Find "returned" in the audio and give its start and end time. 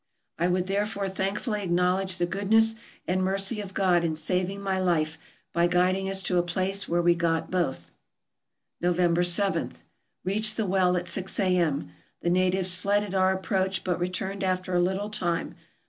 13.99-14.43